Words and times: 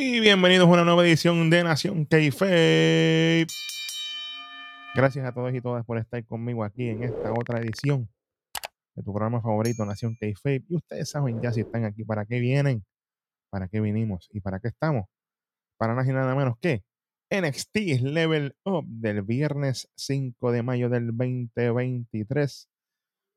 Y 0.00 0.20
bienvenidos 0.20 0.68
a 0.68 0.70
una 0.70 0.84
nueva 0.84 1.04
edición 1.04 1.50
de 1.50 1.64
Nación 1.64 2.04
k 2.04 2.18
Gracias 4.94 5.26
a 5.26 5.32
todos 5.32 5.52
y 5.52 5.60
todas 5.60 5.84
por 5.84 5.98
estar 5.98 6.24
conmigo 6.24 6.62
aquí 6.62 6.88
en 6.88 7.02
esta 7.02 7.32
otra 7.32 7.58
edición 7.58 8.08
de 8.94 9.02
tu 9.02 9.12
programa 9.12 9.42
favorito, 9.42 9.84
Nación 9.84 10.14
k 10.14 10.28
Y 10.28 10.76
ustedes 10.76 11.10
saben 11.10 11.42
ya 11.42 11.52
si 11.52 11.62
están 11.62 11.84
aquí, 11.84 12.04
para 12.04 12.26
qué 12.26 12.38
vienen, 12.38 12.84
para 13.50 13.66
qué 13.66 13.80
vinimos 13.80 14.28
y 14.30 14.40
para 14.40 14.60
qué 14.60 14.68
estamos. 14.68 15.06
Para 15.78 15.96
nada 15.96 16.08
y 16.08 16.12
nada 16.12 16.32
menos 16.36 16.56
que 16.60 16.84
NXT 17.30 18.00
Level 18.02 18.54
Up 18.64 18.84
del 18.86 19.22
viernes 19.22 19.90
5 19.96 20.52
de 20.52 20.62
mayo 20.62 20.90
del 20.90 21.08
2023 21.08 22.68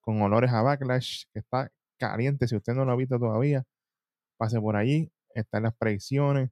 con 0.01 0.21
olores 0.21 0.51
a 0.51 0.61
Backlash, 0.61 1.23
que 1.33 1.39
está 1.39 1.71
caliente. 1.97 2.47
Si 2.47 2.55
usted 2.55 2.73
no 2.73 2.85
lo 2.85 2.91
ha 2.91 2.95
visto 2.95 3.17
todavía, 3.17 3.63
pase 4.37 4.61
por 4.61 4.75
allí. 4.75 5.11
Están 5.35 5.63
las 5.63 5.75
predicciones. 5.75 6.51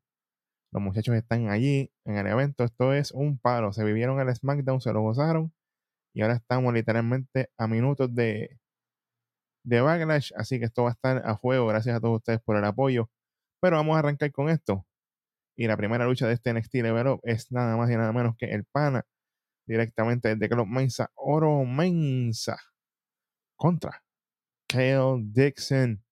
Los 0.72 0.84
muchachos 0.84 1.16
están 1.16 1.50
allí 1.50 1.92
en 2.06 2.18
el 2.18 2.28
evento. 2.28 2.64
Esto 2.64 2.94
es 2.94 3.12
un 3.12 3.40
palo. 3.40 3.74
Se 3.74 3.84
vivieron 3.84 4.20
el 4.20 4.36
SmackDown, 4.36 4.82
se 4.82 4.94
lo 4.94 5.02
gozaron. 5.02 5.54
Y 6.14 6.22
ahora 6.22 6.36
estamos 6.36 6.74
literalmente 6.74 7.50
a 7.58 7.68
minutos 7.68 8.14
de, 8.14 8.60
de 9.64 9.82
Backlash. 9.82 10.32
Así 10.36 10.60
que 10.60 10.66
esto 10.66 10.84
va 10.84 10.90
a 10.90 10.94
estar 10.94 11.22
a 11.26 11.36
juego. 11.36 11.68
Gracias 11.68 11.96
a 11.96 12.00
todos 12.00 12.18
ustedes 12.18 12.42
por 12.42 12.58
el 12.58 12.66
apoyo. 12.66 13.10
Pero 13.62 13.78
vamos 13.78 13.96
a 13.96 14.00
arrancar 14.00 14.32
con 14.32 14.50
esto. 14.50 14.86
Y 15.58 15.68
la 15.68 15.78
primera 15.78 16.06
lucha 16.06 16.28
de 16.28 16.34
este 16.34 16.54
NXT 16.54 16.76
Level 16.76 17.08
Up 17.08 17.22
es 17.24 17.52
nada 17.52 17.76
más 17.78 17.90
y 17.92 17.96
nada 17.98 18.14
menos 18.14 18.36
que 18.38 18.46
el 18.46 18.66
pana 18.66 19.06
directamente 19.68 20.30
desde 20.30 20.50
Club 20.50 20.68
Mensa, 20.68 21.12
Oro 21.16 21.64
Mensa 21.66 22.58
contra 23.58 24.04
Kale 24.68 25.22
Dixon. 25.22 26.04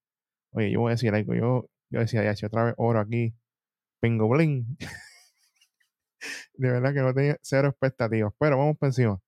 Oye, 0.52 0.72
yo 0.72 0.82
voy 0.82 0.90
a 0.90 0.96
decir 0.96 1.14
algo. 1.14 1.34
Yo, 1.34 1.70
yo 1.90 2.00
decía, 2.00 2.24
ya, 2.24 2.48
otra 2.48 2.66
vez 2.66 2.76
oro 2.78 3.00
aquí, 3.00 3.36
pingo 4.02 4.30
bling. 4.30 4.78
de 6.56 6.72
verdad 6.72 6.94
que 6.94 7.02
no 7.02 7.14
tenía 7.14 7.38
cero 7.42 7.70
expectativas. 7.70 8.34
Pero 8.40 8.58
vamos 8.58 8.78
por 8.78 8.88
encima. 8.88 9.20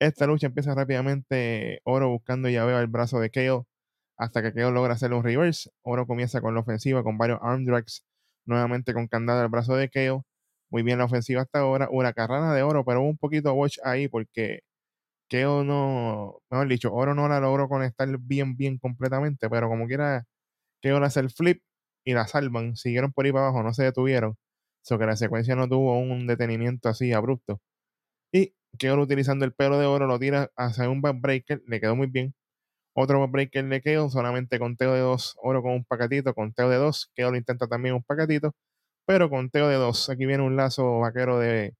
Esta 0.00 0.26
lucha 0.26 0.48
empieza 0.48 0.74
rápidamente. 0.74 1.80
Oro 1.84 2.10
buscando 2.10 2.48
ya 2.48 2.64
veo 2.64 2.80
el 2.80 2.88
brazo 2.88 3.20
de 3.20 3.30
Kale 3.30 3.64
hasta 4.18 4.42
que 4.42 4.52
Kale 4.54 4.72
logra 4.72 4.94
hacerle 4.94 5.16
un 5.16 5.24
reverse. 5.24 5.70
Oro 5.82 6.06
comienza 6.06 6.40
con 6.40 6.54
la 6.54 6.60
ofensiva 6.60 7.02
con 7.04 7.18
varios 7.18 7.40
arm 7.42 7.64
drags. 7.66 8.04
Nuevamente 8.46 8.94
con 8.94 9.08
candado 9.08 9.40
al 9.42 9.48
brazo 9.48 9.76
de 9.76 9.90
Kale. 9.90 10.22
Muy 10.70 10.82
bien 10.82 10.98
la 10.98 11.04
ofensiva 11.06 11.42
hasta 11.42 11.60
ahora. 11.60 11.88
Una 11.90 12.12
carrana 12.14 12.54
de 12.54 12.62
oro, 12.62 12.84
pero 12.84 13.02
un 13.02 13.18
poquito 13.18 13.52
watch 13.54 13.78
ahí 13.84 14.08
porque 14.08 14.60
Keo 15.30 15.64
no, 15.64 16.40
mejor 16.50 16.68
dicho, 16.68 16.92
Oro 16.92 17.14
no 17.14 17.28
la 17.28 17.40
logró 17.40 17.68
conectar 17.68 18.08
bien, 18.18 18.56
bien 18.56 18.78
completamente, 18.78 19.48
pero 19.48 19.68
como 19.68 19.86
quiera, 19.86 20.24
Keo 20.82 21.00
le 21.00 21.06
hace 21.06 21.20
el 21.20 21.30
flip 21.30 21.62
y 22.04 22.14
la 22.14 22.26
salvan, 22.26 22.76
siguieron 22.76 23.12
por 23.12 23.26
ahí 23.26 23.32
para 23.32 23.46
abajo, 23.46 23.62
no 23.62 23.74
se 23.74 23.84
detuvieron, 23.84 24.36
so 24.82 24.98
que 24.98 25.06
la 25.06 25.16
secuencia 25.16 25.56
no 25.56 25.68
tuvo 25.68 25.98
un 25.98 26.26
detenimiento 26.26 26.88
así 26.88 27.12
abrupto. 27.12 27.60
Y 28.32 28.54
Keo 28.78 29.00
utilizando 29.00 29.44
el 29.44 29.52
pelo 29.54 29.78
de 29.78 29.86
oro 29.86 30.06
lo 30.06 30.18
tira 30.18 30.50
hacia 30.56 30.88
un 30.90 31.02
backbreaker, 31.02 31.62
le 31.66 31.80
quedó 31.80 31.96
muy 31.96 32.08
bien. 32.08 32.34
Otro 32.94 33.20
backbreaker 33.20 33.66
de 33.68 33.80
Keo, 33.82 34.10
solamente 34.10 34.58
conteo 34.58 34.94
de 34.94 35.00
dos, 35.00 35.36
oro 35.42 35.62
con 35.62 35.72
un 35.72 35.84
paquetito, 35.84 36.34
conteo 36.34 36.68
de 36.70 36.76
dos, 36.76 37.10
Keo 37.14 37.30
lo 37.30 37.36
intenta 37.36 37.68
también 37.68 37.94
un 37.94 38.02
paquetito, 38.04 38.54
pero 39.06 39.30
conteo 39.30 39.68
de 39.68 39.76
dos. 39.76 40.10
Aquí 40.10 40.26
viene 40.26 40.42
un 40.44 40.56
lazo 40.56 41.00
vaquero 41.00 41.38
de 41.38 41.74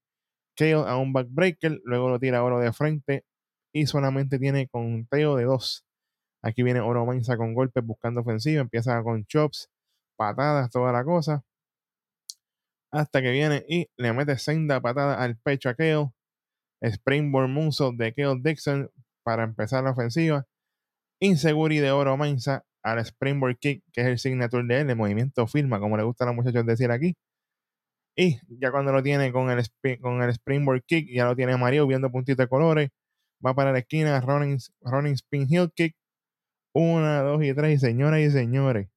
Keo 0.57 0.87
a 0.87 0.99
un 0.99 1.13
backbreaker, 1.13 1.81
luego 1.85 2.11
lo 2.11 2.19
tira 2.21 2.45
oro 2.45 2.61
de 2.61 2.73
frente, 2.73 3.25
y 3.73 3.87
solamente 3.87 4.39
tiene 4.39 4.69
conteo 4.69 5.37
de 5.37 5.45
dos. 5.45 5.85
Aquí 6.43 6.63
viene 6.63 6.81
Oro 6.81 7.07
Mensa 7.07 7.37
con 7.37 7.55
golpes 7.55 7.85
buscando 7.85 8.23
ofensiva, 8.23 8.63
empieza 8.63 9.03
con 9.03 9.25
chops, 9.27 9.69
patadas, 10.21 10.71
toda 10.71 10.93
la 10.93 11.05
cosa. 11.05 11.43
Hasta 12.93 13.23
que 13.23 13.31
viene 13.31 13.65
y 13.69 13.89
le 13.97 14.13
mete 14.13 14.37
senda 14.37 14.81
patada 14.81 15.23
al 15.23 15.37
pecho 15.39 15.71
a 15.71 15.75
Keo. 15.75 16.13
Springboard 16.83 17.49
Moonsault 17.49 17.99
de 17.99 18.13
Keo 18.13 18.37
Dixon 18.37 18.91
para 19.23 19.45
empezar 19.45 19.85
la 19.85 19.93
ofensiva. 19.93 20.47
Inseguri 21.21 21.79
de 21.79 21.91
Oro 21.93 22.17
Mensa 22.17 22.65
al 22.83 22.99
Springboard 23.01 23.59
Kick, 23.59 23.85
que 23.93 24.03
es 24.03 24.07
el 24.09 24.19
signature 24.19 24.67
de 24.67 24.81
él, 24.81 24.91
el 24.91 24.97
movimiento 24.97 25.47
firma, 25.47 25.81
como 25.81 25.97
le 25.97 26.03
gusta 26.03 26.25
a 26.25 26.29
los 26.29 26.37
muchachos 26.37 26.67
decir 26.67 26.91
aquí. 26.91 27.17
Y 28.17 28.39
ya 28.49 28.71
cuando 28.71 28.93
lo 28.93 29.03
tiene 29.03 29.33
con 29.33 29.51
el, 29.51 29.65
con 30.01 30.23
el 30.23 30.31
Springboard 30.31 30.83
Kick, 30.87 31.09
ya 31.13 31.25
lo 31.25 31.37
tiene 31.37 31.57
Mario 31.57 31.87
viendo 31.87 32.11
puntitos 32.11 32.45
de 32.45 32.49
colores 32.49 32.91
va 33.45 33.55
para 33.55 33.73
la 33.73 33.79
esquina, 33.81 34.21
running, 34.21 34.59
running 34.83 35.15
spin 35.15 35.47
heel 35.51 35.71
kick. 35.75 35.95
Una, 36.75 37.23
dos 37.23 37.43
y 37.45 37.55
tres. 37.55 37.81
Señoras 37.81 38.21
y 38.21 38.31
señores, 38.31 38.89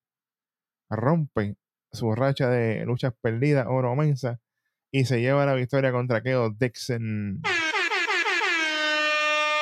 rompe 0.96 1.56
su 1.92 2.14
racha 2.16 2.50
de 2.50 2.86
luchas 2.86 3.14
perdidas, 3.22 3.68
oro 3.70 3.96
mensa, 3.96 4.40
y 4.92 5.06
se 5.06 5.22
lleva 5.22 5.46
la 5.46 5.56
victoria 5.56 5.92
contra 5.92 6.22
Keo 6.22 6.50
Dixon. 6.52 7.42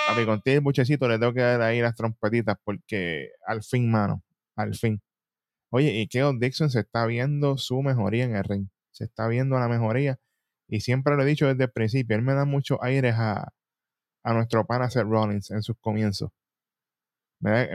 A 0.09 0.15
mi 0.15 0.25
contigo 0.25 0.55
el 0.55 0.61
buchecito 0.61 1.07
le 1.07 1.19
tengo 1.19 1.33
que 1.33 1.41
dar 1.41 1.61
ahí 1.61 1.81
las 1.81 1.95
trompetitas 1.95 2.57
porque 2.63 3.29
al 3.45 3.63
fin, 3.63 3.89
mano, 3.89 4.23
al 4.55 4.75
fin. 4.75 5.01
Oye, 5.69 6.01
y 6.01 6.07
Keo 6.07 6.33
Dixon 6.33 6.69
se 6.69 6.81
está 6.81 7.05
viendo 7.05 7.57
su 7.57 7.81
mejoría 7.81 8.25
en 8.25 8.35
el 8.35 8.43
ring. 8.43 8.67
Se 8.91 9.05
está 9.05 9.27
viendo 9.27 9.57
la 9.57 9.69
mejoría. 9.69 10.19
Y 10.67 10.81
siempre 10.81 11.15
lo 11.15 11.23
he 11.23 11.25
dicho 11.25 11.47
desde 11.47 11.65
el 11.65 11.71
principio. 11.71 12.15
Él 12.17 12.23
me 12.23 12.33
da 12.33 12.45
muchos 12.45 12.77
aires 12.81 13.15
a, 13.17 13.53
a 14.23 14.33
nuestro 14.33 14.65
pana 14.65 14.89
Seth 14.89 15.03
Rollins 15.03 15.51
en 15.51 15.63
sus 15.63 15.77
comienzos. 15.79 16.31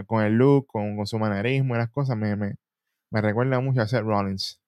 Con 0.07 0.23
el 0.23 0.35
look, 0.35 0.67
con, 0.67 1.07
su 1.07 1.19
manerismo 1.19 1.75
y 1.75 1.79
las 1.79 1.91
cosas, 1.91 2.17
me, 2.17 2.37
me, 2.37 2.57
recuerda 3.13 3.61
mucho 3.61 3.83
a 3.83 3.89
Seth 3.89 4.03
Rollins. 4.03 4.61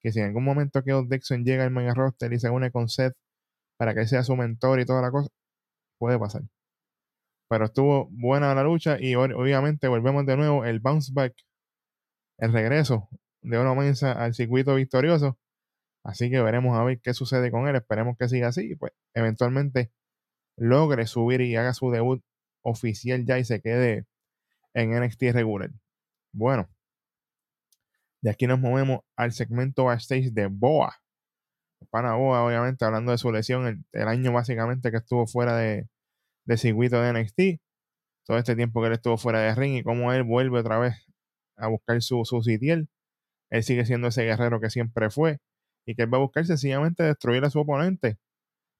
Que 0.00 0.12
si 0.12 0.20
en 0.20 0.26
algún 0.26 0.44
momento 0.44 0.82
que 0.82 0.92
Dixon 1.08 1.44
llega 1.44 1.64
al 1.64 1.70
mega 1.70 1.94
roster 1.94 2.32
y 2.32 2.38
se 2.38 2.50
une 2.50 2.70
con 2.70 2.88
Seth 2.88 3.14
para 3.78 3.94
que 3.94 4.06
sea 4.06 4.22
su 4.24 4.36
mentor 4.36 4.80
y 4.80 4.86
toda 4.86 5.02
la 5.02 5.10
cosa, 5.10 5.30
puede 5.98 6.18
pasar. 6.18 6.42
Pero 7.48 7.66
estuvo 7.66 8.08
buena 8.10 8.54
la 8.54 8.62
lucha 8.64 8.98
y 9.00 9.14
obviamente 9.14 9.88
volvemos 9.88 10.26
de 10.26 10.36
nuevo 10.36 10.64
el 10.64 10.80
bounce 10.80 11.12
back, 11.14 11.34
el 12.38 12.52
regreso 12.52 13.08
de 13.42 13.58
Oro 13.58 13.74
Mensa 13.74 14.12
al 14.12 14.34
circuito 14.34 14.74
victorioso. 14.74 15.38
Así 16.04 16.30
que 16.30 16.42
veremos 16.42 16.76
a 16.78 16.84
ver 16.84 17.00
qué 17.00 17.14
sucede 17.14 17.50
con 17.50 17.68
él. 17.68 17.76
Esperemos 17.76 18.16
que 18.18 18.28
siga 18.28 18.48
así. 18.48 18.76
Pues 18.76 18.92
eventualmente 19.14 19.92
logre 20.56 21.06
subir 21.06 21.40
y 21.42 21.56
haga 21.56 21.74
su 21.74 21.90
debut 21.90 22.22
oficial 22.62 23.24
ya 23.26 23.38
y 23.38 23.44
se 23.44 23.60
quede 23.60 24.06
en 24.74 24.92
NXT 25.00 25.22
regular. 25.32 25.70
Bueno, 26.32 26.68
de 28.24 28.30
aquí 28.30 28.46
nos 28.46 28.58
movemos 28.58 29.00
al 29.16 29.32
segmento 29.32 29.84
backstage 29.84 30.32
de 30.32 30.46
Boa. 30.46 30.96
Para 31.90 32.14
Boa, 32.14 32.42
obviamente, 32.42 32.82
hablando 32.86 33.12
de 33.12 33.18
su 33.18 33.30
lesión, 33.30 33.84
el, 33.92 34.08
año 34.08 34.32
básicamente 34.32 34.90
que 34.90 34.96
estuvo 34.96 35.26
fuera 35.26 35.58
de, 35.58 35.88
de 36.46 36.56
circuito 36.56 37.02
de 37.02 37.12
NXT, 37.12 37.60
todo 38.26 38.38
este 38.38 38.56
tiempo 38.56 38.80
que 38.80 38.86
él 38.86 38.94
estuvo 38.94 39.18
fuera 39.18 39.40
de 39.40 39.54
ring 39.54 39.76
y 39.76 39.82
cómo 39.82 40.10
él 40.14 40.22
vuelve 40.22 40.58
otra 40.58 40.78
vez 40.78 40.94
a 41.58 41.68
buscar 41.68 42.00
su, 42.00 42.24
su 42.24 42.42
sitiel. 42.42 42.88
Él 43.50 43.62
sigue 43.62 43.84
siendo 43.84 44.08
ese 44.08 44.24
guerrero 44.24 44.58
que 44.58 44.70
siempre 44.70 45.10
fue 45.10 45.38
y 45.86 45.94
que 45.94 46.04
él 46.04 46.14
va 46.14 46.16
a 46.16 46.22
buscar 46.22 46.46
sencillamente 46.46 47.02
destruir 47.02 47.44
a 47.44 47.50
su 47.50 47.60
oponente, 47.60 48.16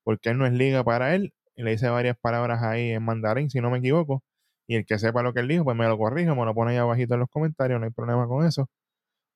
porque 0.04 0.30
él 0.30 0.38
no 0.38 0.46
es 0.46 0.54
liga 0.54 0.84
para 0.84 1.14
él 1.14 1.34
y 1.54 1.64
le 1.64 1.74
hice 1.74 1.90
varias 1.90 2.16
palabras 2.18 2.62
ahí 2.62 2.92
en 2.92 3.04
mandarín, 3.04 3.50
si 3.50 3.60
no 3.60 3.70
me 3.70 3.78
equivoco. 3.78 4.22
Y 4.66 4.76
el 4.76 4.86
que 4.86 4.98
sepa 4.98 5.22
lo 5.22 5.34
que 5.34 5.40
él 5.40 5.48
dijo, 5.48 5.64
pues 5.64 5.76
me 5.76 5.86
lo 5.86 5.98
corrige, 5.98 6.34
me 6.34 6.46
lo 6.46 6.54
pone 6.54 6.72
ahí 6.72 6.78
abajito 6.78 7.14
en 7.14 7.20
los 7.20 7.30
comentarios, 7.30 7.78
no 7.80 7.86
hay 7.86 7.92
problema 7.92 8.26
con 8.26 8.46
eso. 8.46 8.70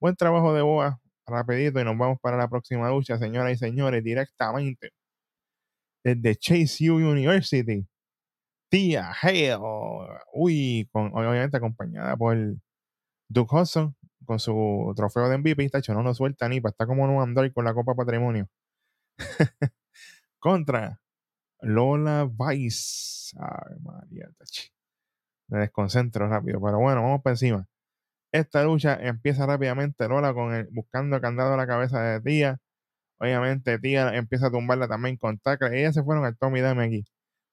Buen 0.00 0.14
trabajo 0.16 0.54
de 0.54 0.62
Boa, 0.62 1.00
rapidito, 1.26 1.80
y 1.80 1.84
nos 1.84 1.98
vamos 1.98 2.18
para 2.20 2.36
la 2.36 2.48
próxima 2.48 2.88
lucha, 2.88 3.18
señoras 3.18 3.52
y 3.52 3.56
señores, 3.56 4.04
directamente 4.04 4.92
desde 6.04 6.36
Chase 6.36 6.90
U 6.90 6.96
University. 6.96 7.86
Tía 8.70 9.12
Hale, 9.22 9.56
uy, 10.34 10.88
obviamente 10.92 11.56
acompañada 11.56 12.16
por 12.16 12.36
Duke 13.28 13.56
Hudson 13.56 13.96
con 14.24 14.38
su 14.38 14.92
trofeo 14.94 15.28
de 15.28 15.38
MVP, 15.38 15.64
está 15.64 15.78
hecho, 15.78 15.94
no 15.94 16.02
lo 16.02 16.14
suelta 16.14 16.48
ni, 16.48 16.58
está 16.58 16.86
como 16.86 17.04
un 17.04 17.22
Android 17.22 17.52
con 17.52 17.64
la 17.64 17.74
Copa 17.74 17.94
Patrimonio. 17.94 18.48
Contra 20.38 21.00
Lola 21.60 22.28
Vice. 22.30 23.36
Ay, 23.38 23.76
María, 23.80 24.28
me 25.48 25.58
desconcentro 25.60 26.28
rápido. 26.28 26.60
Pero 26.60 26.78
bueno, 26.78 27.02
vamos 27.02 27.22
para 27.22 27.34
encima. 27.34 27.66
Esta 28.32 28.64
lucha 28.64 28.98
empieza 29.00 29.46
rápidamente. 29.46 30.08
Lola 30.08 30.34
con 30.34 30.54
el, 30.54 30.68
buscando 30.70 31.16
el 31.16 31.22
candado 31.22 31.54
a 31.54 31.56
la 31.56 31.66
cabeza 31.66 32.00
de 32.02 32.20
Tía. 32.20 32.58
Obviamente, 33.18 33.78
Tía 33.78 34.14
empieza 34.16 34.48
a 34.48 34.50
tumbarla 34.50 34.88
también 34.88 35.16
con 35.16 35.38
tackle. 35.38 35.78
Ellas 35.78 35.94
se 35.94 36.02
fueron 36.02 36.24
al 36.24 36.36
Tommy 36.38 36.60
Dame 36.60 36.84
aquí. 36.84 37.04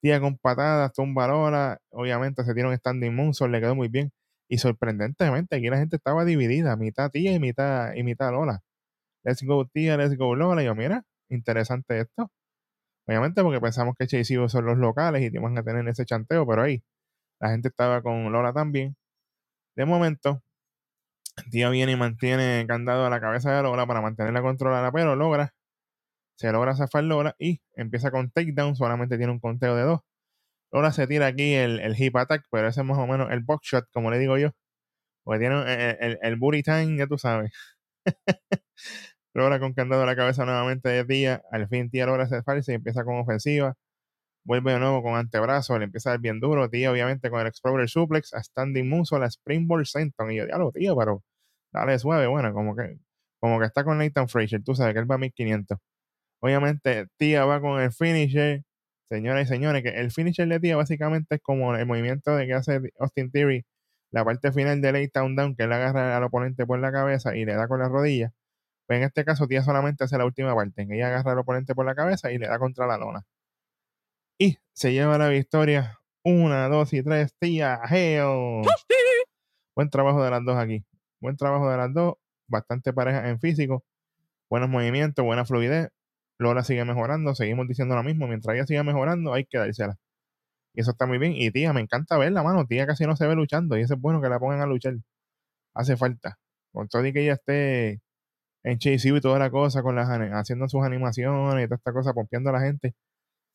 Tía 0.02 0.20
con 0.20 0.38
patadas, 0.38 0.94
tumba 0.94 1.28
Lola. 1.28 1.80
Obviamente 1.90 2.44
se 2.44 2.52
un 2.66 2.78
standing 2.78 3.16
moonsault, 3.16 3.52
le 3.52 3.62
quedó 3.62 3.76
muy 3.76 3.88
bien. 3.90 4.12
Y 4.50 4.60
sorprendentemente, 4.60 5.56
aquí 5.58 5.70
la 5.70 5.78
gente 5.78 5.96
estaba 5.98 6.26
dividida, 6.26 6.76
mitad 6.78 7.10
Tía 7.12 7.34
y 7.34 7.40
mitad, 7.40 7.94
y 7.96 8.04
mitad 8.04 8.32
Lola. 8.32 8.62
Let's 9.24 9.44
go 9.44 9.66
Tía, 9.68 9.98
let's 9.98 10.18
go 10.18 10.36
Lola. 10.36 10.62
Y 10.64 10.66
yo, 10.66 10.76
mira, 10.76 11.04
interesante 11.30 12.00
esto. 12.02 12.32
Obviamente 13.08 13.44
porque 13.44 13.62
pensamos 13.62 13.96
que 13.98 14.08
Chase 14.08 14.50
son 14.50 14.66
los 14.66 14.78
locales 14.78 15.22
y 15.22 15.36
iban 15.36 15.58
a 15.58 15.64
tener 15.64 15.88
ese 15.88 16.06
chanteo, 16.06 16.46
pero 16.48 16.64
ahí 16.64 16.84
la 17.40 17.50
gente 17.52 17.70
estaba 17.70 18.02
con 18.02 18.32
Lola 18.32 18.54
también. 18.54 18.96
De 19.76 19.86
momento, 19.86 20.44
Tía 21.52 21.70
viene 21.70 21.94
y 21.94 21.96
mantiene 21.96 22.66
candado 22.68 23.06
a 23.06 23.10
la 23.10 23.20
cabeza 23.20 23.56
de 23.56 23.64
Lola 23.64 23.86
para 23.88 24.02
mantenerla 24.02 24.42
controlada, 24.42 24.92
pero 24.92 25.16
logra, 25.16 25.54
se 26.38 26.52
logra 26.52 26.76
zafar 26.76 27.04
Lola 27.04 27.36
y 27.40 27.62
empieza 27.76 28.12
con 28.12 28.32
takedown, 28.32 28.76
solamente 28.76 29.18
tiene 29.18 29.34
un 29.34 29.40
conteo 29.40 29.76
de 29.76 29.84
dos. 29.84 30.02
Lola 30.72 30.92
se 30.92 31.08
tira 31.08 31.28
aquí 31.28 31.54
el, 31.56 31.96
hip 31.98 32.16
attack, 32.18 32.46
pero 32.52 32.68
ese 32.68 32.82
es 32.82 32.88
más 32.88 32.98
o 32.98 33.08
menos 33.08 33.32
el 33.32 33.42
box 33.42 33.68
shot, 33.68 33.86
como 33.94 34.12
le 34.12 34.20
digo 34.20 34.38
yo. 34.38 34.52
Porque 35.24 35.40
tiene 35.40 35.98
el, 36.02 36.20
el, 36.22 36.36
booty 36.38 36.64
time, 36.64 36.98
ya 36.98 37.08
tú 37.08 37.18
sabes. 37.18 37.52
logra 39.34 39.60
con 39.60 39.74
candado 39.74 40.04
a 40.04 40.06
la 40.06 40.16
cabeza 40.16 40.46
nuevamente 40.46 40.90
de 40.90 41.06
Tía. 41.06 41.44
Al 41.52 41.68
fin 41.70 41.90
Tía 41.90 42.06
logra 42.06 42.28
zafarse 42.28 42.74
y 42.74 42.76
empieza 42.76 43.04
con 43.06 43.18
ofensiva 43.20 43.76
vuelve 44.46 44.74
de 44.74 44.80
nuevo 44.80 45.04
con 45.04 45.16
antebrazo, 45.16 45.78
le 45.80 45.86
empieza 45.86 46.10
a 46.12 46.14
dar 46.14 46.22
bien 46.22 46.40
duro, 46.40 46.70
tío, 46.70 46.92
obviamente 46.92 47.30
con 47.30 47.42
el 47.42 47.48
Explorer 47.48 47.90
Suplex, 47.90 48.34
a 48.34 48.44
Standing 48.44 48.88
Muso, 48.90 49.20
la 49.20 49.28
Springboard 49.28 49.88
Senton, 49.88 50.32
y 50.32 50.38
yo, 50.38 50.46
diablo, 50.46 50.72
tío, 50.72 50.96
pero 50.96 51.24
dale 51.74 52.00
suave, 52.00 52.28
bueno, 52.28 52.54
como 52.54 52.76
que, 52.76 53.00
como 53.40 53.60
que 53.60 53.66
está 53.66 53.84
con 53.84 53.98
Nathan 54.00 54.30
Fraser, 54.30 54.64
tú 54.64 54.76
sabes 54.76 54.94
que 54.94 55.00
él 55.02 55.12
va 55.12 55.16
a 55.16 55.18
1500. 55.20 55.78
Obviamente, 56.42 57.08
tía 57.18 57.46
va 57.46 57.62
con 57.62 57.82
el 57.82 57.92
finisher, 57.92 58.64
señoras 59.10 59.48
y 59.48 59.50
señores, 59.50 59.84
que 59.84 59.90
el 59.90 60.12
finisher 60.12 60.48
de 60.48 60.60
tía 60.60 60.78
básicamente 60.78 61.36
es 61.36 61.42
como 61.42 61.76
el 61.76 61.86
movimiento 61.88 62.36
de 62.36 62.48
que 62.48 62.54
hace 62.54 62.82
Austin 63.00 63.32
Theory, 63.32 63.66
la 64.12 64.26
parte 64.26 64.52
final 64.52 64.82
de 64.82 64.92
Late 64.94 65.12
Down 65.14 65.36
Down, 65.36 65.56
que 65.56 65.64
él 65.64 65.74
agarra 65.74 66.18
al 66.18 66.24
oponente 66.24 66.66
por 66.66 66.80
la 66.80 66.92
cabeza 66.92 67.36
y 67.36 67.46
le 67.46 67.56
da 67.56 67.68
con 67.68 67.80
la 67.80 67.90
rodilla. 67.90 68.32
Pues 68.88 69.00
en 69.00 69.04
este 69.06 69.26
caso, 69.26 69.48
tía 69.48 69.64
solamente 69.64 70.04
hace 70.06 70.18
la 70.18 70.26
última 70.26 70.56
parte, 70.56 70.84
en 70.84 70.90
que 70.90 70.96
ella 70.98 71.08
agarra 71.08 71.34
al 71.34 71.40
oponente 71.40 71.76
por 71.76 71.86
la 71.86 71.96
cabeza 71.96 72.32
y 72.32 72.38
le 72.40 72.48
da 72.48 72.60
contra 72.60 72.88
la 72.88 72.98
lona 72.98 73.26
y 74.38 74.58
se 74.74 74.94
lleva 74.94 75.18
la 75.18 75.30
victoria. 75.30 76.00
Una, 76.24 76.68
dos 76.68 76.94
y 76.94 77.04
tres, 77.04 77.36
tía, 77.40 77.80
hell. 77.90 78.64
Buen 79.76 79.90
trabajo 79.90 80.24
de 80.24 80.32
las 80.32 80.44
dos 80.44 80.58
aquí. 80.58 80.86
Buen 81.22 81.38
trabajo 81.38 81.70
de 81.70 81.78
las 81.78 81.94
dos. 81.94 82.16
Bastante 82.48 82.94
pareja 82.94 83.30
en 83.30 83.40
físico. 83.40 83.84
Buenos 84.50 84.70
movimientos, 84.70 85.24
buena 85.26 85.46
fluidez. 85.46 85.90
Lola 86.40 86.64
sigue 86.64 86.86
mejorando. 86.86 87.36
Seguimos 87.36 87.68
diciendo 87.68 87.96
lo 87.96 88.04
mismo. 88.04 88.28
Mientras 88.28 88.56
ella 88.56 88.66
siga 88.66 88.84
mejorando, 88.84 89.34
hay 89.34 89.46
que 89.46 89.58
dársela. 89.58 89.98
Y 90.74 90.82
eso 90.82 90.92
está 90.92 91.06
muy 91.06 91.18
bien. 91.20 91.34
Y 91.36 91.52
tía, 91.52 91.74
me 91.74 91.82
encanta 91.82 92.18
verla, 92.18 92.44
mano. 92.44 92.66
Tía 92.68 92.88
casi 92.88 93.06
no 93.06 93.16
se 93.16 93.28
ve 93.28 93.36
luchando. 93.36 93.78
Y 93.78 93.82
eso 93.82 93.96
es 93.96 94.02
bueno 94.02 94.22
que 94.22 94.30
la 94.30 94.40
pongan 94.40 94.62
a 94.62 94.66
luchar. 94.66 94.96
Hace 95.74 95.98
falta. 95.98 96.40
Con 96.74 96.88
todo 96.90 97.06
y 97.06 97.14
que 97.14 97.22
ella 97.24 97.34
esté 97.34 98.02
en 98.64 98.80
Chase 98.80 99.10
y 99.10 99.22
toda 99.22 99.40
la 99.40 99.52
cosa, 99.52 99.84
con 99.84 99.96
las 99.96 100.10
haciendo 100.10 100.68
sus 100.70 100.84
animaciones 100.84 101.66
y 101.66 101.68
toda 101.68 101.78
esta 101.78 101.94
cosa, 101.94 102.14
pompeando 102.14 102.50
a 102.50 102.54
la 102.54 102.62
gente 102.62 102.96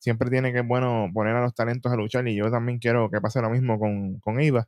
siempre 0.01 0.31
tiene 0.31 0.51
que, 0.51 0.61
bueno, 0.61 1.09
poner 1.13 1.35
a 1.35 1.41
los 1.41 1.53
talentos 1.53 1.91
a 1.91 1.95
luchar 1.95 2.27
y 2.27 2.35
yo 2.35 2.49
también 2.49 2.79
quiero 2.79 3.09
que 3.11 3.21
pase 3.21 3.39
lo 3.39 3.51
mismo 3.51 3.79
con, 3.79 4.41
Iva. 4.41 4.67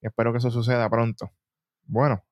Espero 0.00 0.32
que 0.32 0.38
eso 0.38 0.50
suceda 0.50 0.88
pronto. 0.88 1.32
Bueno, 1.82 2.24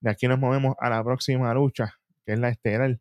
de 0.00 0.10
aquí 0.10 0.26
nos 0.26 0.40
movemos 0.40 0.74
a 0.80 0.90
la 0.90 1.04
próxima 1.04 1.54
lucha, 1.54 1.94
que 2.24 2.32
es 2.32 2.40
la 2.40 2.48
estelar 2.48 2.98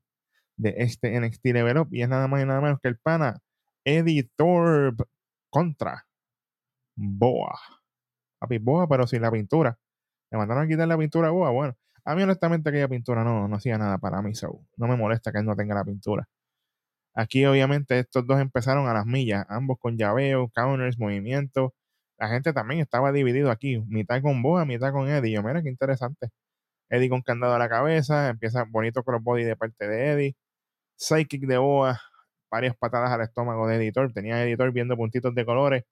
de 0.58 0.76
este 0.78 1.20
NXT 1.20 1.46
Level 1.46 1.78
Up 1.80 1.88
y 1.92 2.04
es 2.04 2.08
nada 2.08 2.28
más 2.28 2.44
y 2.44 2.46
nada 2.46 2.62
menos 2.62 2.80
que 2.80 2.88
el 2.88 2.98
pana 2.98 3.42
Eddie 3.84 4.30
Thorpe 4.36 5.04
contra 5.50 6.06
Boa. 6.96 7.60
Papi, 8.38 8.60
Boa, 8.60 8.88
pero 8.88 9.08
sin 9.08 9.24
la 9.24 9.32
pintura. 9.32 9.78
Le 10.30 10.38
mandaron 10.38 10.66
a 10.66 10.68
quitar 10.68 10.88
la 10.88 10.98
pintura 10.98 11.30
a 11.30 11.32
Boa. 11.32 11.50
Bueno, 11.50 11.76
a 12.04 12.16
mí 12.16 12.22
honestamente 12.22 12.70
aquella 12.70 12.88
pintura 12.88 13.24
no, 13.24 13.48
no 13.48 13.56
hacía 13.56 13.80
nada 13.80 13.98
para 13.98 14.22
mí, 14.22 14.36
so 14.36 14.62
no 14.78 14.88
me 14.88 14.96
molesta 14.96 15.32
que 15.32 15.40
él 15.40 15.46
no 15.46 15.56
tenga 15.56 15.74
la 15.74 15.84
pintura. 15.84 16.30
Aquí 17.16 17.46
obviamente 17.46 17.98
estos 18.00 18.28
dos 18.28 18.42
empezaron 18.42 18.88
a 18.88 18.94
las 18.94 19.06
millas, 19.06 19.46
ambos 19.50 19.78
con 19.80 19.98
llaveo, 19.98 20.50
counters, 20.54 21.00
movimientos. 21.00 21.72
La 22.18 22.28
gente 22.30 22.54
también 22.54 22.82
estaba 22.82 23.12
dividido 23.14 23.52
aquí, 23.52 23.80
mitad 23.88 24.22
con 24.22 24.42
Boa, 24.42 24.66
mitad 24.66 24.92
con 24.92 25.10
Eddie. 25.10 25.34
Yo, 25.34 25.44
mira 25.44 25.62
qué 25.64 25.70
interesante. 25.70 26.30
Eddie 26.90 27.10
con 27.10 27.22
candado 27.22 27.56
a 27.56 27.60
la 27.60 27.70
cabeza, 27.70 28.30
empieza 28.30 28.66
bonito 28.66 29.04
crossbody 29.04 29.44
de 29.46 29.56
parte 29.58 29.88
de 29.88 30.12
Eddie. 30.12 30.36
Psychic 30.98 31.44
de 31.48 31.58
Boa, 31.58 32.02
varias 32.52 32.76
patadas 32.78 33.12
al 33.12 33.22
estómago 33.22 33.68
de 33.68 33.78
Editor. 33.78 34.14
Tenía 34.14 34.44
Editor 34.44 34.72
viendo 34.74 34.98
puntitos 34.98 35.36
de 35.36 35.46
colores. 35.46 35.84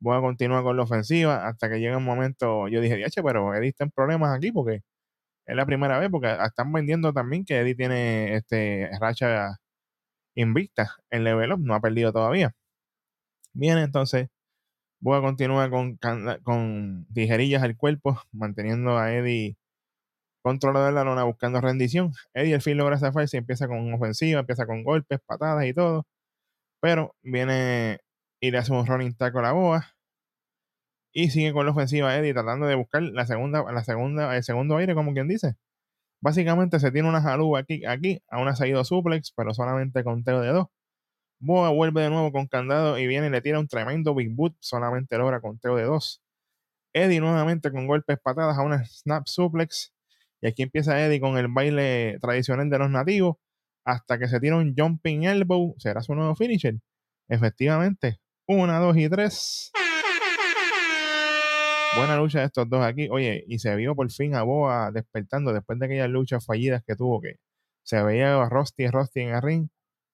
Boa 0.00 0.20
continúa 0.20 0.62
con 0.62 0.76
la 0.76 0.84
ofensiva 0.84 1.46
hasta 1.48 1.70
que 1.70 1.80
llega 1.80 1.96
un 1.98 2.04
momento, 2.04 2.68
yo 2.68 2.80
dije, 2.80 2.96
diache, 2.96 3.22
pero 3.22 3.54
Eddie 3.54 3.70
está 3.70 3.84
en 3.84 3.90
problemas 3.92 4.36
aquí 4.36 4.52
porque 4.52 4.82
es 5.46 5.56
la 5.56 5.66
primera 5.66 5.98
vez, 5.98 6.10
porque 6.10 6.36
están 6.44 6.72
vendiendo 6.72 7.12
también 7.12 7.44
que 7.44 7.60
Eddie 7.60 7.76
tiene 7.76 8.36
este 8.36 8.90
racha 9.00 9.58
invicta 10.34 10.96
en 11.10 11.24
level 11.24 11.52
up, 11.52 11.60
no 11.60 11.74
ha 11.74 11.80
perdido 11.80 12.12
todavía. 12.12 12.54
Bien, 13.54 13.78
entonces 13.78 14.28
voy 15.00 15.18
a 15.18 15.22
continuar 15.22 15.70
con, 15.70 15.98
con 16.44 17.06
tijerillas 17.14 17.62
al 17.62 17.76
cuerpo, 17.76 18.20
manteniendo 18.32 18.98
a 18.98 19.12
Eddie 19.14 19.56
controlado 20.42 20.86
de 20.86 20.92
la 20.92 21.04
lona, 21.04 21.24
buscando 21.24 21.60
rendición. 21.60 22.12
Eddie 22.34 22.54
al 22.54 22.62
fin 22.62 22.76
logra 22.76 22.98
zafarse 22.98 23.36
y 23.36 23.40
empieza 23.40 23.68
con 23.68 23.92
ofensiva, 23.94 24.40
empieza 24.40 24.66
con 24.66 24.84
golpes, 24.84 25.20
patadas 25.26 25.66
y 25.66 25.74
todo. 25.74 26.06
Pero 26.80 27.14
viene 27.22 28.00
y 28.40 28.50
le 28.50 28.58
hace 28.58 28.72
un 28.72 28.86
running 28.86 29.14
tackle 29.16 29.40
a 29.40 29.42
la 29.44 29.52
boa. 29.52 29.94
Y 31.14 31.30
sigue 31.30 31.52
con 31.52 31.64
la 31.66 31.72
ofensiva 31.72 32.16
Eddie 32.16 32.32
tratando 32.34 32.66
de 32.66 32.74
buscar 32.74 33.02
la 33.02 33.26
segunda, 33.26 33.70
la 33.72 33.84
segunda, 33.84 34.36
el 34.36 34.42
segundo 34.44 34.76
aire, 34.76 34.94
como 34.94 35.12
quien 35.12 35.28
dice. 35.28 35.56
Básicamente 36.22 36.78
se 36.80 36.92
tiene 36.92 37.08
una 37.08 37.20
jalú 37.20 37.56
aquí, 37.56 37.84
aquí, 37.84 38.22
a 38.30 38.40
una 38.40 38.54
salida 38.56 38.84
suplex, 38.84 39.32
pero 39.36 39.52
solamente 39.52 40.04
conteo 40.04 40.40
de 40.40 40.48
dos. 40.50 40.68
Boa 41.40 41.70
vuelve 41.70 42.02
de 42.02 42.10
nuevo 42.10 42.30
con 42.30 42.46
candado 42.46 42.98
y 42.98 43.08
viene 43.08 43.26
y 43.26 43.30
le 43.30 43.42
tira 43.42 43.58
un 43.58 43.66
tremendo 43.66 44.14
big 44.14 44.30
boot, 44.34 44.56
solamente 44.60 45.18
logra 45.18 45.40
conteo 45.40 45.76
de 45.76 45.82
dos. 45.84 46.22
Eddie 46.92 47.20
nuevamente 47.20 47.72
con 47.72 47.88
golpes 47.88 48.18
patadas 48.22 48.56
a 48.56 48.62
una 48.62 48.84
snap 48.84 49.26
suplex. 49.26 49.92
Y 50.40 50.48
aquí 50.48 50.62
empieza 50.62 51.04
Eddie 51.04 51.20
con 51.20 51.36
el 51.38 51.48
baile 51.48 52.18
tradicional 52.20 52.70
de 52.70 52.78
los 52.78 52.90
nativos 52.90 53.36
hasta 53.84 54.18
que 54.18 54.28
se 54.28 54.38
tira 54.38 54.56
un 54.56 54.74
jumping 54.76 55.24
elbow. 55.24 55.74
¿Será 55.78 56.02
su 56.02 56.14
nuevo 56.14 56.36
finisher? 56.36 56.76
Efectivamente. 57.28 58.20
Una, 58.46 58.78
dos 58.78 58.96
y 58.96 59.08
tres. 59.08 59.72
Buena 61.94 62.16
lucha 62.16 62.40
de 62.40 62.46
estos 62.46 62.68
dos 62.70 62.82
aquí. 62.82 63.08
Oye, 63.10 63.44
y 63.46 63.58
se 63.58 63.76
vio 63.76 63.94
por 63.94 64.10
fin 64.10 64.34
a 64.34 64.42
Boa 64.42 64.90
despertando 64.92 65.52
después 65.52 65.78
de 65.78 65.86
aquellas 65.86 66.08
luchas 66.08 66.44
fallidas 66.44 66.82
que 66.86 66.96
tuvo, 66.96 67.20
que 67.20 67.36
se 67.82 68.02
veía 68.02 68.40
a 68.42 68.48
Rusty 68.48 68.84
y 68.84 68.88
Rusty 68.88 69.20
en 69.20 69.34
el 69.34 69.42
ring. 69.42 69.68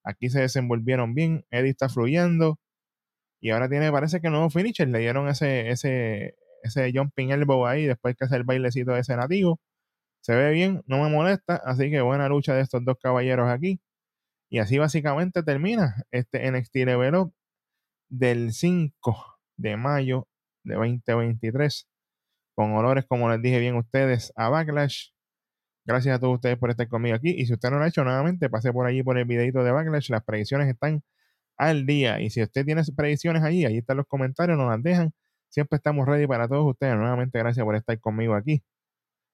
Aquí 0.04 0.28
se 0.30 0.40
desenvolvieron 0.40 1.14
bien. 1.14 1.44
Eddie 1.50 1.70
está 1.70 1.88
fluyendo. 1.88 2.58
Y 3.40 3.50
ahora 3.50 3.68
tiene, 3.68 3.92
parece 3.92 4.20
que 4.20 4.30
nuevo 4.30 4.50
finisher. 4.50 4.88
Le 4.88 4.98
dieron 5.00 5.28
ese, 5.28 5.70
ese, 5.70 6.36
ese 6.64 6.92
jumping 6.92 7.30
elbow 7.30 7.66
ahí 7.66 7.86
después 7.86 8.16
que 8.16 8.24
hace 8.24 8.36
el 8.36 8.44
bailecito 8.44 8.92
de 8.92 9.00
ese 9.00 9.16
nativo. 9.16 9.60
Se 10.20 10.34
ve 10.34 10.50
bien, 10.52 10.82
no 10.86 11.02
me 11.02 11.10
molesta. 11.10 11.56
Así 11.64 11.90
que 11.90 12.00
buena 12.00 12.28
lucha 12.28 12.54
de 12.54 12.62
estos 12.62 12.84
dos 12.84 12.96
caballeros 13.00 13.48
aquí. 13.48 13.80
Y 14.50 14.58
así 14.60 14.78
básicamente 14.78 15.42
termina 15.44 16.04
este 16.10 16.50
NXT 16.50 16.76
Level 16.76 17.32
del 18.08 18.52
5 18.52 19.38
de 19.56 19.76
mayo 19.76 20.26
de 20.68 20.74
2023 20.76 21.88
con 22.54 22.72
olores, 22.72 23.04
como 23.06 23.30
les 23.30 23.40
dije 23.42 23.60
bien 23.60 23.76
ustedes, 23.76 24.32
a 24.36 24.48
Backlash. 24.48 25.10
Gracias 25.86 26.16
a 26.16 26.20
todos 26.20 26.34
ustedes 26.34 26.58
por 26.58 26.70
estar 26.70 26.88
conmigo 26.88 27.16
aquí. 27.16 27.30
Y 27.30 27.46
si 27.46 27.54
usted 27.54 27.70
no 27.70 27.78
lo 27.78 27.84
ha 27.84 27.88
hecho 27.88 28.04
nuevamente, 28.04 28.50
pase 28.50 28.72
por 28.72 28.86
allí 28.86 29.02
por 29.02 29.16
el 29.18 29.24
videito 29.24 29.64
de 29.64 29.70
Backlash. 29.72 30.10
Las 30.10 30.24
predicciones 30.24 30.68
están 30.68 31.02
al 31.56 31.86
día. 31.86 32.20
Y 32.20 32.30
si 32.30 32.42
usted 32.42 32.64
tiene 32.64 32.82
predicciones 32.96 33.42
allí, 33.42 33.64
ahí 33.64 33.78
están 33.78 33.96
los 33.96 34.06
comentarios, 34.06 34.58
nos 34.58 34.70
las 34.70 34.82
dejan. 34.82 35.12
Siempre 35.48 35.76
estamos 35.76 36.06
ready 36.06 36.26
para 36.26 36.48
todos 36.48 36.68
ustedes. 36.70 36.96
Nuevamente, 36.96 37.38
gracias 37.38 37.64
por 37.64 37.76
estar 37.76 37.98
conmigo 38.00 38.34
aquí. 38.34 38.62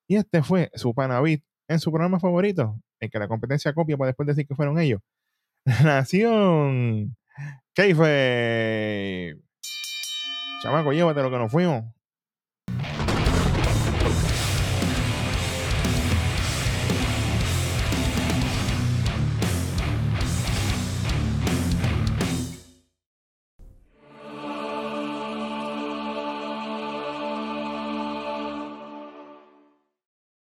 Y 0.09 0.17
este 0.17 0.43
fue 0.43 0.71
su 0.75 0.95
Panavit 0.95 1.45
en 1.69 1.81
su 1.81 1.91
programa 1.91 2.21
favorito, 2.21 2.79
el 3.00 3.11
que 3.11 3.19
la 3.19 3.29
competencia 3.29 3.73
copia 3.73 3.97
para 3.97 4.09
después 4.09 4.26
decir 4.26 4.47
que 4.47 4.55
fueron 4.55 4.79
ellos. 4.79 5.00
Nación 5.85 7.17
fue 7.75 9.37
Chamaco, 10.64 10.94
llévate 10.94 11.21
lo 11.21 11.30
que 11.30 11.37
nos 11.37 11.52
fuimos. 11.52 11.94